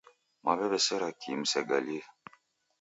Mwaw'ew'esera 0.43 1.09
kii 1.19 1.39
musegalie? 1.39 2.03